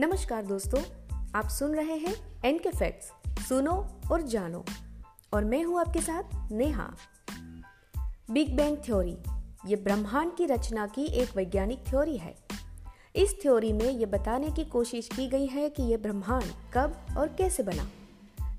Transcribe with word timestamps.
नमस्कार 0.00 0.44
दोस्तों, 0.46 0.80
आप 1.34 1.48
सुन 1.48 1.74
रहे 1.74 1.96
हैं 1.96 2.42
एन 2.44 2.58
के 2.58 2.70
फैक्ट्स 2.70 3.12
सुनो 3.48 4.00
और 4.12 4.22
जानो। 4.22 4.64
और 5.32 5.44
मैं 5.44 5.64
हूँ 5.64 5.80
आपके 5.80 6.00
साथ 6.00 6.52
नेहा। 6.52 6.94
बिग 8.30 8.56
बैंग 8.56 8.76
थ्योरी 8.76 9.18
ये 9.66 9.76
ब्रह्मांड 9.76 10.36
की 10.36 10.46
रचना 10.46 10.86
की 10.86 11.04
एक 11.04 11.36
वैज्ञानिक 11.36 11.78
थ्योरी 11.88 12.16
है। 12.16 12.34
इस 13.16 13.42
थ्योरी 13.42 13.72
में 13.72 13.90
ये 13.90 14.06
बताने 14.06 14.50
की 14.50 14.64
कोशिश 14.64 15.08
की 15.16 15.28
गई 15.28 15.46
है 15.46 15.70
कि 15.70 15.82
यह 15.82 15.98
ब्रह्मांड 15.98 16.44
कब 16.74 17.06
और 17.18 17.28
कैसे 17.28 17.62
बना। 17.62 17.90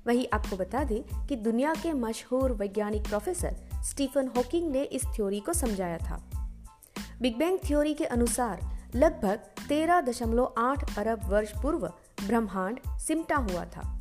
वही 0.06 0.26
आपको 0.26 0.56
बता 0.56 0.84
दें 0.84 1.26
कि 1.26 1.36
दुनिया 1.36 1.74
के 1.74 1.92
मशहूर 1.92 2.52
वैज्ञानिक 2.52 3.02
प्रोफेसर 3.08 3.56
स्टीफन 3.84 4.30
हॉकिंग 4.36 4.72
ने 4.72 4.82
इस 4.82 5.02
थ्योरी 5.04 5.40
को 5.40 5.52
समझाया 5.52 5.98
था। 5.98 6.30
बिग 7.22 7.38
बैंग 7.38 7.58
थ्योरी 7.66 7.94
के 7.94 8.04
अनुसार 8.04 8.79
लगभग 8.94 9.40
13.8 9.68 10.98
अरब 10.98 11.20
वर्ष 11.24 11.52
पूर्व 11.62 11.86
ब्रह्मांड 12.26 12.80
सिमटा 12.98 13.36
हुआ 13.36 13.64
था। 13.64 14.00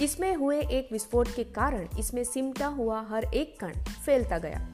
इसमें 0.00 0.36
हुए 0.36 0.60
एक 0.60 0.88
विस्फोट 0.92 1.28
के 1.34 1.44
कारण 1.44 1.88
इसमें 1.98 2.24
सिमटा 2.24 2.66
हुआ 2.66 3.06
हर 3.10 3.24
एक 3.24 3.60
कण 3.60 3.72
फैलता 4.06 4.38
गया, 4.38 4.68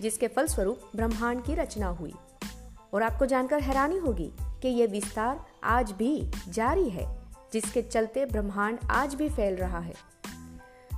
जिसके 0.00 0.28
फलस्वरूप 0.28 0.80
ब्रह्मांड 0.96 1.44
की 1.44 1.54
रचना 1.54 1.86
हुई। 1.86 2.14
और 2.94 3.02
आपको 3.02 3.26
जानकर 3.26 3.60
हैरानी 3.60 3.98
होगी 3.98 4.32
कि 4.40 4.68
यह 4.68 4.86
विस्तार 4.86 5.44
आज 5.64 5.92
भी 5.92 6.30
जारी 6.48 6.88
है, 6.88 7.22
जिसके 7.52 7.82
चलते 7.82 8.26
ब्रह्मांड 8.26 8.78
आज 8.90 9.14
भी 9.14 9.28
फैल 9.28 9.56
रहा 9.56 9.78
है। 9.78 9.94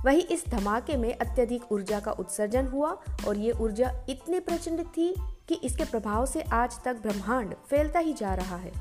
वही 0.05 0.21
इस 0.21 0.47
धमाके 0.47 0.97
में 0.97 1.17
अत्यधिक 1.17 1.71
ऊर्जा 1.71 1.99
का 1.99 2.11
उत्सर्जन 2.11 2.67
हुआ 2.67 2.97
और 3.27 3.37
ये 3.37 3.51
ऊर्जा 3.51 4.05
इतनी 4.09 4.39
प्रचंड 4.39 4.85
थी 4.85 5.32
कि 5.47 5.55
इसके 5.55 5.85
प्रभाव 5.85 6.25
से 6.25 6.41
आज 6.41 6.83
तक 6.83 6.95
ब्रह्मांड 6.95 7.55
फैलता 7.69 7.99
ही 7.99 8.13
जा 8.13 8.33
रहा 8.33 8.55
है। 8.55 8.71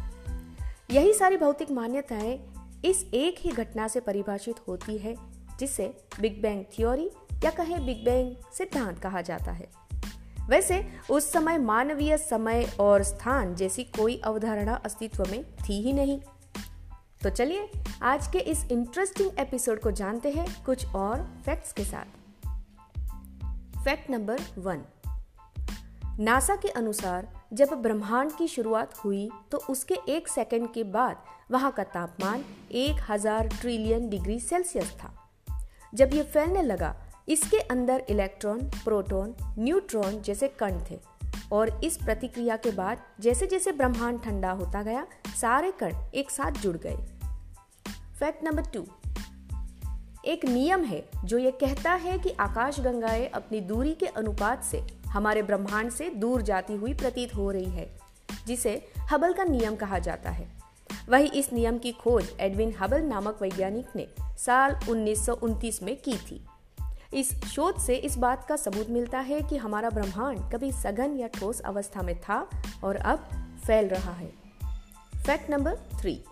यही 0.91 1.12
सारी 1.12 1.37
भौतिक 1.37 1.70
मान्यताएँ 1.70 2.53
इस 2.84 3.06
एक 3.14 3.37
ही 3.39 3.50
घटना 3.50 3.89
से 3.89 4.00
परिभाषित 4.00 4.56
होती 4.69 4.98
है, 4.98 5.14
जिसे 5.61 6.05
बिग 6.20 6.42
बैंग 6.42 6.64
थ्योरी 6.64 7.11
या 7.45 7.50
कहे 7.50 7.78
बिग 7.78 8.05
बैंग 8.05 8.37
सिद्धांत 8.53 8.98
कहा 8.98 9.20
जाता 9.20 9.53
है। 9.53 9.69
वैसे, 10.48 10.87
उस 11.11 11.33
समय 11.33 11.59
मानवीय 11.59 12.19
समय 12.19 12.77
और 12.81 13.03
स्थान 13.03 13.55
जैसी 13.55 13.84
कोई 13.84 14.20
अवधारणा 14.25 14.75
अस्तित्व 14.75 15.25
में 15.31 15.44
थी 15.44 15.83
ही 15.83 15.92
नहीं। 15.92 16.20
तो 17.22 17.31
चलिए, 17.31 17.70
आज 18.03 18.27
के 18.27 18.39
इस 18.39 18.65
इंटरेस्टिंग 18.65 19.31
एपिसोड 19.39 19.81
को 19.81 19.91
जानते 19.91 20.31
हैं 20.31 20.65
कुछ 20.65 20.87
और 20.87 21.28
फैक्ट्स 21.44 21.72
के 21.72 21.84
साथ। 21.84 22.06
फैक्ट 23.84 24.11
नंबर 24.11 24.41
वन 24.59 24.83
नासा 26.23 26.55
के 26.56 26.69
अनुसार, 26.70 27.27
जब 27.53 27.70
ब्रह्मांड 27.83 28.33
की 28.33 28.47
शुरुआत 28.48 28.95
हुई 28.97 29.28
तो 29.51 29.59
उसके 29.70 29.95
एक 30.09 30.28
सेकंड 30.28 30.69
के 30.75 30.84
बाद 30.87 31.25
वहाँ 31.51 31.70
का 31.73 31.84
तापमान 31.84 32.45
एक 32.73 33.01
हज़ार 33.09 33.48
ट्रिलियन 33.51 34.09
डिग्री 34.09 34.39
सेल्सियस 34.41 34.93
था। 34.95 35.12
जब 35.93 36.15
यह 36.15 36.23
फैलने 36.25 36.62
लगा, 36.62 36.95
इसके 37.28 37.59
अंदर 37.59 38.05
इलेक्ट्रॉन, 38.11 38.61
प्रोटॉन, 38.84 39.34
न्यूट्रॉन 39.59 40.20
जैसे 40.20 40.48
कण 40.61 40.81
थे 40.91 41.00
और 41.53 41.81
इस 41.84 41.97
प्रतिक्रिया 41.97 42.56
के 42.56 42.70
बाद 42.73 43.03
जैसे 43.20 43.47
जैसे 43.47 43.73
ब्रह्मांड 43.73 44.23
ठंडा 44.23 44.50
होता 44.53 44.83
गया, 44.83 45.06
सारे 45.41 45.73
कण 45.81 45.97
एक 46.15 46.31
साथ 46.31 46.62
जुड़ 46.62 46.77
गए। 46.77 46.97
फैक्ट 48.20 48.45
नंबर 48.45 48.70
टू 48.75 48.87
एक 50.25 50.45
नियम 50.45 50.84
है 50.84 51.03
जो 51.25 51.39
ये 51.39 51.51
कहता 51.51 51.92
है 51.92 52.19
कि 52.19 52.31
आकाश 52.31 52.81
गंगाएँ 52.81 53.27
अपनी 53.27 53.61
दूरी 53.61 53.92
के 53.95 54.06
अनुपात 54.06 54.65
से 54.65 54.83
हमारे 55.06 55.42
ब्रह्मांड 55.42 55.91
से 55.91 56.09
दूर 56.11 56.42
जाती 56.42 56.75
हुई 56.77 56.95
प्रतीत 56.95 57.34
हो 57.34 57.51
रही 57.51 57.70
है, 57.70 57.91
जिसे 58.47 58.89
हबल 59.11 59.33
का 59.33 59.45
नियम 59.45 59.77
कहा 59.77 59.98
जाता 59.98 60.31
है। 60.31 60.47
वही 61.09 61.27
इस 61.27 61.53
नियम 61.53 61.78
की 61.78 61.93
खोज 61.93 62.31
एडविन 62.41 62.75
हबल 62.81 63.03
नामक 63.03 63.38
वैज्ञानिक 63.43 63.87
ने 63.97 64.06
साल 64.38 64.78
उन्नीस 64.91 65.27
सौ 65.27 65.34
उनतीस 65.34 65.83
में 65.83 65.97
की 65.97 66.16
थी। 66.19 66.44
इस 67.15 67.34
शोध 67.44 67.78
से 67.78 67.94
इस 67.94 68.19
बात 68.19 68.47
का 68.49 68.56
सबूत 68.56 68.91
मिलता 68.91 69.19
है 69.19 69.41
कि 69.41 69.56
हमारा 69.56 69.91
ब्रह्मांड 69.91 70.39
कभी 70.53 70.72
सघन 70.72 71.16
या 71.16 71.27
ठोस 71.27 71.60
अवस्था 71.60 72.03
में 72.03 72.21
था 72.21 72.50
और 72.84 72.97
अब 72.97 73.28
फैल 73.66 73.89
रहा 73.89 74.12
है। 74.12 74.33
Fact 75.27 75.50
number 75.50 75.77
three. 76.00 76.25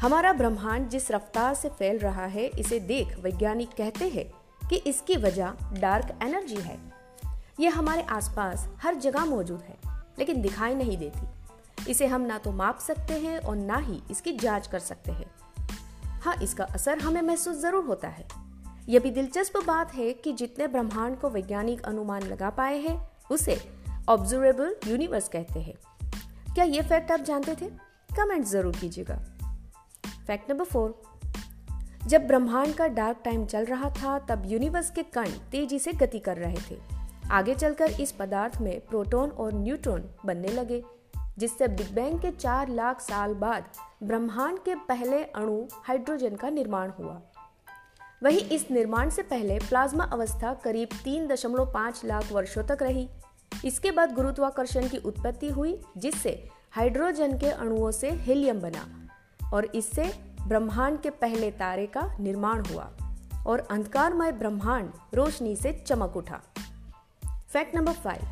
हमारा 0.00 0.32
ब्रह्मांड 0.32 0.88
जिस 0.88 1.10
रफ्तार 1.10 1.54
से 1.54 1.68
फैल 1.68 1.98
रहा 1.98 2.26
है, 2.26 2.44
इसे 2.48 2.78
देख 2.80 3.18
वैज्ञानिक 3.18 3.70
कहते 3.70 4.08
हैं 4.08 4.24
कि 4.68 4.76
इसकी 4.76 5.16
वजह 5.16 5.52
डार्क 5.72 6.18
एनर्जी 6.22 6.56
है। 6.56 6.78
ये 7.60 7.68
हमारे 7.68 8.02
आसपास 8.02 8.66
हर 8.82 8.94
जगह 8.94 9.24
मौजूद 9.24 9.60
है, 9.60 9.76
लेकिन 10.18 10.40
दिखाई 10.42 10.74
नहीं 10.74 10.96
देती। 10.98 11.90
इसे 11.90 12.06
हम 12.06 12.20
ना 12.20 12.38
तो 12.38 12.52
माप 12.52 12.78
सकते 12.78 13.14
हैं 13.14 13.38
और 13.38 13.56
ना 13.56 13.76
ही 13.76 14.00
इसकी 14.10 14.32
जाँच 14.32 14.66
कर 14.66 14.78
सकते 14.78 15.12
हैं। 15.12 15.30
हाँ 16.22 16.34
इसका 16.42 16.64
असर 16.64 16.98
हमें 16.98 17.22
महसूस 17.22 17.56
ज़रूर 17.56 17.84
होता 17.84 18.08
है। 18.08 18.26
यह 18.88 19.00
भी 19.00 19.10
दिलचस्प 19.10 19.58
बात 19.66 19.94
है 19.94 20.12
कि 20.12 20.32
जितने 20.32 20.66
ब्रह्मांड 20.66 21.18
को 21.18 21.30
वैज्ञानिक 21.30 21.82
अनुमान 21.82 22.22
लगा 22.22 22.50
पाए 22.50 22.78
हैं, 22.78 22.98
उसे 23.30 23.60
ऑब्जर्वेबल 24.08 24.74
यूनिवर्स 24.86 25.28
कहते 25.28 25.60
हैं। 25.60 25.74
क्या 26.54 26.64
ये 26.64 26.82
फैक्ट 26.82 27.12
आप 27.12 27.20
जानते 27.20 27.54
थे? 27.54 27.68
कमेंट 28.10 28.44
ज़रूर 28.44 28.76
कीजिएगा। 28.76 29.29
Fact 30.30 30.50
number 30.50 30.64
four. 30.64 31.02
जब 32.06 32.26
ब्रह्मांड 32.26 32.74
का 32.74 32.86
डार्क 32.86 33.18
टाइम 33.24 33.46
चल 33.46 33.64
रहा 33.64 33.90
था, 33.90 34.18
तब 34.18 34.42
यूनिवर्स 34.46 34.90
के 34.90 35.02
कण 35.02 35.26
तेज़ी 35.26 35.78
से 35.78 35.92
गति 35.92 36.18
कर 36.18 36.36
रहे 36.36 36.56
थे। 36.70 36.80
आगे 37.30 37.54
चलकर 37.54 37.90
इस 37.90 38.12
पदार्थ 38.12 38.60
में 38.60 38.80
प्रोटॉन 38.80 39.30
और 39.30 39.54
न्यूट्रॉन 39.54 40.04
बनने 40.26 40.48
लगे, 40.48 40.84
जिससे 41.38 41.68
बिग 41.68 41.94
बैंग 41.94 42.20
के 42.20 42.30
चार 42.30 42.68
लाख 42.68 43.00
साल 43.00 43.34
बाद 43.34 43.64
ब्रह्मांड 44.02 44.58
के 44.58 44.74
पहले 44.74 45.24
अणु 45.24 45.68
हाइड्रोजन 45.72 46.36
का 46.36 46.50
निर्माण 46.50 46.90
हुआ। 46.90 47.22
वही 48.22 48.38
इस 48.38 48.70
निर्माण 48.70 49.10
से 49.10 49.22
पहले 49.22 49.58
प्लाज्मा 49.58 50.04
अवस्था 50.04 50.54
करीब 50.54 50.88
तीन 51.04 51.26
दशमलव 51.26 51.72
पाँच 51.72 52.02
लाख 52.04 52.32
वर्षों 52.32 52.64
तक 52.64 52.78
रही। 52.82 53.08
इसके 53.64 53.90
बाद 53.90 54.12
गुरुत्वाकर्षण 54.12 54.88
की 54.88 54.96
उत्पत्ति 54.96 55.48
हुई, 55.48 55.80
जिससे 55.96 56.48
हाइड्रोजन 56.70 57.38
के 57.38 57.50
अणुओं 57.50 57.90
से 57.90 58.10
हीलियम 58.10 58.60
बना। 58.60 58.99
और 59.52 59.64
इससे 59.64 60.12
ब्रह्मांड 60.46 61.00
के 61.00 61.10
पहले 61.10 61.50
तारे 61.50 61.86
का 61.86 62.16
निर्माण 62.20 62.64
हुआ 62.64 62.90
और 63.46 63.68
अंधकारमय 63.70 64.32
ब्रह्मांड 64.32 64.90
रोशनी 65.14 65.56
से 65.56 65.72
चमक 65.72 66.16
उठा। 66.16 66.40
Fact 67.48 67.76
number 67.76 67.92
five 67.92 68.22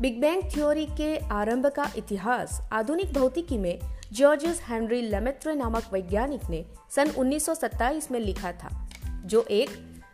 big 0.00 0.20
bang 0.20 0.42
theory 0.54 0.86
के 0.86 1.18
आरंभ 1.18 1.66
का 1.66 1.90
इतिहास 1.96 2.68
आधुनिक 2.72 3.12
भौतिकी 3.12 3.58
में 3.58 3.78
जॉर्जस 4.12 4.60
हेनरी 4.68 5.02
लेमेत्रे 5.02 5.54
नामक 5.54 5.82
वैज्ञानिक 5.92 6.40
ने 6.50 6.64
सन 6.90 7.10
1927 7.10 8.10
में 8.10 8.20
लिखा 8.20 8.52
था, 8.52 8.88
जो 9.24 9.42
एक 9.42 9.70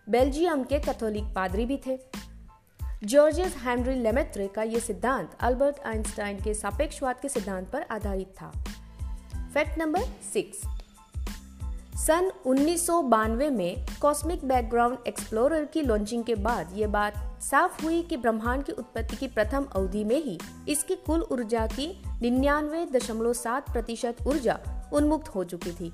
बेल्जियम 0.08 0.64
के 0.64 0.78
कैथोलिक 0.78 1.24
पादरी 1.24 1.66
भी 1.66 1.80
थे। 1.86 1.98
जॉर्जस 3.04 3.54
हेनरी 3.58 3.94
लेमेत्रे 3.94 4.48
का 4.48 4.62
यह 4.62 4.78
सिद्धांत 4.78 5.30
अल्बर्ट 5.40 5.80
आइंस्टाइन 5.86 6.40
के 6.40 6.54
सापेक्षवाद 6.54 7.20
के 7.20 7.28
सिद्धांत 7.28 7.70
पर 7.70 7.82
आधारित 7.82 8.28
था। 8.28 8.52
फैक्ट 9.54 9.78
नंबर 9.78 10.00
सिक्स 10.32 10.60
सन 11.96 12.30
उन्नीस 12.46 12.86
में 13.52 13.86
कॉस्मिक 14.02 14.44
बैकग्राउंड 14.44 14.98
एक्सप्लोरर 15.06 15.64
की 15.64 15.82
लॉन्चिंग 15.82 16.22
के 16.24 16.34
बाद 16.34 16.68
ये 16.74 16.86
बात 16.86 17.14
साफ़ 17.42 17.82
हुई 17.84 18.02
कि 18.02 18.16
ब्रह्मांड 18.16 18.64
की 18.64 18.72
उत्पत्ति 18.72 19.16
की 19.16 19.26
प्रथम 19.26 19.64
अवधि 19.76 20.04
में 20.04 20.16
ही 20.16 20.38
इसकी 20.68 20.94
कुल 21.06 21.22
ऊर्जा 21.22 21.66
की 21.66 21.88
निन्यानवे 22.22 22.84
दशमलव 22.86 23.32
सात 23.32 23.70
प्रतिशत 23.72 24.26
ऊर्जा 24.26 24.58
उन्मुक्त 24.92 25.28
हो 25.28 25.44
चुकी 25.44 25.72
थी। 25.72 25.92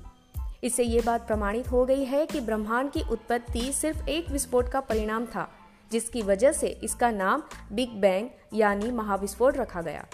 इससे 0.63 0.83
ये 0.83 1.01
बात 1.01 1.27
प्रमाणित 1.27 1.71
हो 1.71 1.85
गई 1.85 2.03
है 2.03 2.25
कि 2.25 2.41
ब्रह्मांड 2.41 2.91
की 2.91 3.03
उत्पत्ति 3.11 3.71
सिर्फ़ 3.73 4.07
एक 4.09 4.29
विस्फोट 4.29 4.69
का 4.69 4.79
परिणाम 4.79 5.25
था, 5.25 5.47
जिसकी 5.91 6.21
वजह 6.21 6.51
से 6.51 6.67
इसका 6.83 7.11
नाम 7.11 7.43
बिग 7.71 7.99
बैंग 8.01 8.29
यानी 8.53 8.91
महाविस्फोट 8.91 9.57
रखा 9.57 9.81
गया। 9.81 10.05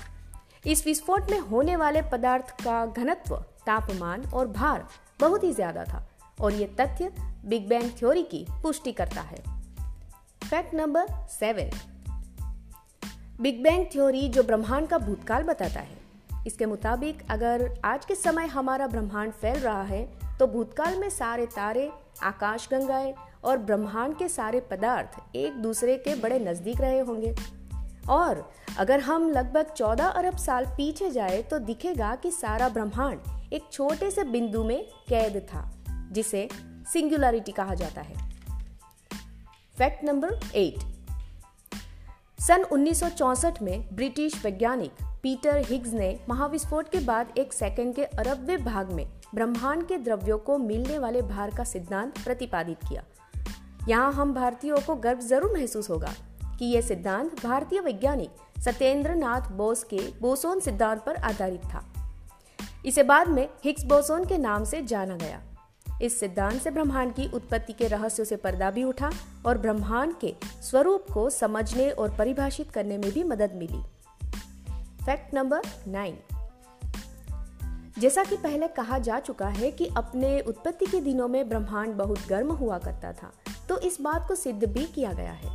इस 0.66 0.86
विस्फोट 0.86 1.32
में 1.32 1.40
होने 1.42 1.76
वाले 1.76 2.02
पदार्थ 2.02 2.52
का 2.64 2.86
घनत्व, 2.88 3.36
तापमान 3.66 4.24
और 4.26 4.48
भार 4.50 4.88
बहुत 5.20 5.44
ही 5.44 5.52
ज़्यादा 5.54 5.84
था, 5.84 6.08
और 6.42 6.54
ये 6.54 6.66
तथ्य 6.80 7.12
बिग 7.46 7.68
बैंग 7.68 7.92
थ्योरी 8.00 8.24
की 8.24 8.46
पुष्टि 8.64 8.92
करता 8.92 9.22
है। 9.22 9.44
Fact 10.42 10.74
number 10.74 11.08
seven. 11.32 11.70
Big 13.42 13.62
bang 13.64 13.86
theory 13.94 14.28
जो 14.30 14.44
ब्रह्मांड 14.44 14.88
का 14.88 14.98
भूतकाल 14.98 15.44
बताता 15.44 15.80
है, 15.80 15.98
इसके 16.48 16.66
मुताबिक 16.66 17.24
अगर 17.32 17.70
आज 17.86 18.06
के 18.06 18.16
समय 18.16 18.48
हमारा 18.48 18.88
ब्रह्मांड 18.88 19.32
फैल 19.34 19.60
रहा 19.60 19.84
है 19.84 20.06
तो 20.40 20.48
भूतकाल 20.48 20.98
में 21.00 21.10
सारे 21.10 21.46
तारे, 21.46 21.90
आकाश 22.24 22.68
गंगाएँ 22.72 23.14
और 23.44 23.58
ब्रह्मांड 23.60 24.18
के 24.18 24.28
सारे 24.30 24.60
पदार्थ 24.72 25.36
एक 25.36 25.62
दूसरे 25.62 25.96
के 25.98 26.16
बड़े 26.16 26.40
नज़दीक 26.42 26.82
रहे 26.82 27.00
होंगे। 27.00 27.34
और 28.10 28.50
अगर 28.80 29.00
हम 29.00 29.30
लगभग 29.30 29.74
14 29.74 30.12
अरब 30.12 30.38
साल 30.38 30.66
पीछे 30.78 31.10
जाए 31.12 31.42
तो 31.42 31.60
दिखेगा 31.60 32.16
कि 32.16 32.32
सारा 32.32 32.70
ब्रह्मांड 32.70 33.54
एक 33.54 33.70
छोटे 33.72 34.12
से 34.12 34.24
बिंदु 34.24 34.64
में 34.64 34.84
कैद 35.10 35.38
था, 35.50 35.70
जिसे 36.12 36.48
सिंगुलरिटी 36.94 37.52
कहा 37.52 37.76
जाता 37.76 38.02
है। 38.02 38.16
फैक्ट 39.78 40.04
नंबर 40.04 40.40
एट 40.56 40.84
सन 42.40 42.64
1964 42.64 43.62
में 43.62 43.96
ब्रिटिश 43.96 44.44
वैज्ञानिक 44.46 45.04
पीटर 45.24 45.58
हिग्स 45.68 45.94
ने 45.94 46.18
महाविस्फोट 46.30 46.90
के 46.90 47.00
बाद 47.00 47.34
एक 47.38 47.54
सेकंड 47.54 47.96
के 47.96 48.04
अरबवे 48.04 48.58
भाग 48.58 48.92
में 48.92 49.06
ब्रह्मांड 49.36 49.88
के 49.88 49.98
द्रव्यों 49.98 50.38
को 50.40 50.58
मिलने 50.58 51.00
वाले 51.00 51.22
भार 51.24 51.56
का 51.56 51.64
सिद्धांत 51.64 52.24
प्रतिपादित 52.24 52.84
किया। 52.90 53.04
यहाँ 53.88 54.12
हम 54.14 54.34
भारतीयों 54.34 54.78
को 54.78 54.96
गर्व 54.96 55.20
ज़रूर 55.22 55.54
महसूस 55.54 55.90
होगा 55.90 56.14
कि 56.60 56.66
यह 56.66 56.82
सिद्धांत 56.82 57.46
भारतीय 57.46 57.80
वैज्ञानिक 57.80 58.62
सत्येंद्र 58.62 59.16
नाथ 59.16 59.52
बोस 59.52 59.84
के 59.84 60.00
बोसोन 60.22 60.60
सिद्धांत 60.60 61.04
पर 61.06 61.16
आधारित 61.16 61.66
था। 61.66 61.84
इसे 62.86 63.04
बाद 63.04 63.28
में 63.28 63.50
हिग्स 63.64 63.84
बोसोन 63.84 64.26
के 64.26 64.38
नाम 64.38 64.64
से 64.64 64.82
जाना 64.82 65.16
गया। 65.16 65.42
इस 66.02 66.20
सिद्धांत 66.20 66.62
से 66.62 66.72
ब्रह्मांड 66.72 67.14
की 67.14 67.28
उत्पत्ति 67.34 67.74
के 67.74 67.88
रहस्यों 67.88 68.26
से 68.26 68.36
पर्दा 68.36 68.72
भी 68.72 68.84
उठा 68.84 69.12
और 69.46 69.58
ब्रह्मांड 69.58 70.16
के 70.16 70.34
स्वरूप 70.62 71.06
को 71.14 71.30
समझने 71.30 71.90
और 71.90 72.16
परिभाषित 72.18 72.72
करने 72.72 72.98
में 72.98 73.12
भी 73.12 73.24
मदद 73.24 73.54
मिली। 73.56 73.82
Fact 75.06 75.34
number 75.34 75.62
nine. 75.88 76.18
जैसा 78.00 78.24
कि 78.24 78.38
पहले 78.38 78.68
कहा 78.68 79.00
जा 79.00 79.20
चुका 79.20 79.48
है 79.48 79.72
कि 79.72 79.90
अपने 79.98 80.40
उत्पत्ति 80.42 80.86
के 80.86 81.02
दिनों 81.02 81.28
में 81.28 81.48
ब्रह्मांड 81.50 81.94
बहुत 81.94 82.28
गर्म 82.28 82.52
हुआ 82.52 82.78
करता 82.78 83.14
था 83.14 83.32
तो 83.70 83.78
इस 83.80 84.02
बात 84.02 84.28
को 84.28 84.36
सिद्ध 84.36 84.64
भी 84.66 84.84
किया 84.86 85.14
गया 85.14 85.32
है। 85.32 85.55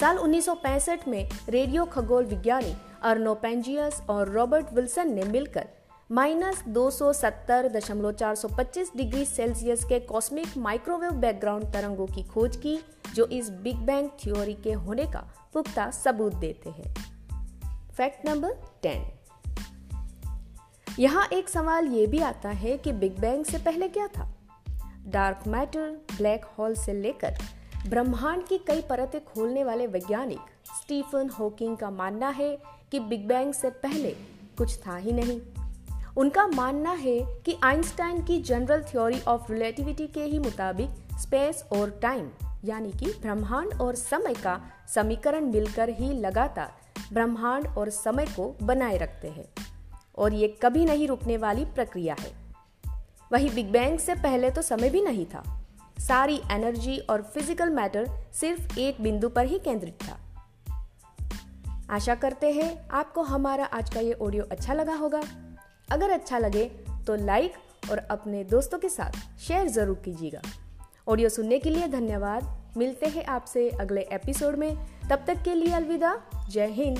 साल 0.00 0.18
1965 0.18 1.08
में 1.08 1.30
रेडियो 1.48 1.84
खगोल 1.84 2.24
विज्ञानी 2.24 2.76
अर्नो 3.02 3.34
पेंजियस 3.34 4.02
और 4.08 4.28
रॉबर्ट 4.28 4.66
विल्सन 4.72 5.12
ने 5.12 5.22
मिलकर 5.22 5.68
माइनस 6.12 6.64
दो 6.68 6.90
डिग्री 8.96 9.24
सेल्सियस 9.24 9.84
के 9.84 10.00
कॉस्मिक 10.00 10.46
माइक्रोवेव 10.56 11.10
बैकग्राउंड 11.10 11.72
तरंगों 11.72 12.06
की 12.06 12.22
खोज 12.22 12.56
की, 12.56 12.84
जो 13.14 13.26
इस 13.26 13.50
बिग 13.50 13.76
बैंग 13.76 14.08
थ्योरी 14.08 14.54
के 14.54 14.72
होने 14.72 15.04
का 15.04 15.50
पुख्ता 15.54 15.90
सबूत 15.90 16.34
देते 16.34 16.70
हैं। 16.70 16.94
Fact 17.96 18.28
number 18.28 18.56
ten. 18.82 19.10
यहाँ 20.98 21.28
एक 21.32 21.48
सवाल 21.48 21.86
ये 21.86 22.06
भी 22.06 22.18
आता 22.18 22.48
है 22.48 22.78
कि 22.78 22.92
बिग 22.92 23.18
बैंग 23.18 23.44
से 23.44 23.58
पहले 23.58 23.88
क्या 23.88 24.06
था? 24.06 24.34
डार्क 25.06 25.40
मैटर, 25.46 26.06
ब्लैक 26.16 26.44
होल 26.44 26.74
से 26.74 26.92
लेकर 26.92 27.57
ब्रह्मांड 27.86 28.44
की 28.46 28.58
कई 28.58 28.80
परतें 28.80 29.24
खोलने 29.24 29.64
वाले 29.64 29.86
वैज्ञानिक 29.86 30.38
स्टीफन 30.82 31.28
हॉकिंग 31.28 31.76
का 31.76 31.90
मानना 31.90 32.28
है 32.28 32.58
कि 32.92 33.00
बिग 33.00 33.26
बैंग 33.28 33.52
से 33.54 33.70
पहले 33.70 34.10
कुछ 34.58 34.76
था 34.86 34.96
ही 34.96 35.12
नहीं। 35.12 35.40
उनका 36.16 36.46
मानना 36.46 36.92
है 36.92 37.18
कि 37.44 37.56
आइंस्टाइन 37.64 38.22
की 38.22 38.40
जनरल 38.42 38.82
थ्योरी 38.82 39.20
ऑफ़ 39.20 39.52
रिलेटिविटी 39.52 40.06
के 40.06 40.22
ही 40.22 40.38
मुताबिक 40.38 41.18
स्पेस 41.18 41.64
और 41.72 41.90
टाइम, 41.90 42.28
यानी 42.64 42.92
कि 42.92 43.06
ब्रह्मांड 43.06 43.80
और 43.80 43.94
समय 43.94 44.34
का 44.34 44.60
समीकरण 44.94 45.44
मिलकर 45.44 45.88
ही 45.88 46.12
लगातार 46.12 46.72
ब्रह्मांड 47.12 47.66
और 47.66 47.90
समय 47.90 48.26
को 48.26 48.56
बनाए 48.62 48.96
रखते 48.96 49.28
हैं, 49.28 49.48
और 50.18 50.34
ये 50.34 50.48
कभी 50.62 50.84
नहीं 50.84 51.08
रुकने 51.08 51.36
वाली 51.36 51.64
प्रक्रिया 51.64 52.16
है। 52.20 52.32
वही 53.32 53.50
बिग 53.50 53.70
बैंग 53.72 53.98
से 53.98 54.14
पहले 54.14 54.50
तो 54.50 54.62
समय 54.62 54.90
भी 54.90 55.00
नहीं 55.00 55.26
था। 55.26 55.57
सारी 55.98 56.40
एनर्जी 56.50 56.96
और 57.00 57.22
फ़िज़िकल 57.24 57.70
मैटर 57.70 58.08
सिर्फ़ 58.32 58.78
एक 58.78 59.00
बिंदु 59.00 59.28
पर 59.28 59.46
ही 59.46 59.58
केंद्रित 59.58 59.98
था। 60.02 60.18
आशा 61.90 62.14
करते 62.14 62.52
हैं 62.52 62.88
आपको 62.88 63.22
हमारा 63.22 63.64
आज 63.64 63.90
का 63.94 64.00
ये 64.00 64.12
ऑडियो 64.12 64.44
अच्छा 64.44 64.74
लगा 64.74 64.94
होगा। 64.94 65.22
अगर 65.92 66.10
अच्छा 66.10 66.38
लगे 66.38 66.64
तो 67.06 67.14
लाइक 67.16 67.52
और 67.90 67.98
अपने 67.98 68.44
दोस्तों 68.44 68.78
के 68.78 68.88
साथ 68.88 69.38
शेयर 69.38 69.68
ज़रूर 69.68 70.02
कीजिएगा। 70.04 70.42
ऑडियो 71.08 71.28
सुनने 71.28 71.58
के 71.58 71.70
लिए 71.70 71.88
धन्यवाद। 71.88 72.56
मिलते 72.76 73.06
हैं 73.06 73.24
आपसे 73.26 73.68
अगले 73.70 74.00
एपिसोड 74.12 74.56
में। 74.56 74.74
तब 75.10 75.24
तक 75.26 75.42
के 75.42 75.54
लिए 75.54 75.72
अलविदा। 75.74 76.16
जय 76.50 76.66
हिंद। 76.66 76.98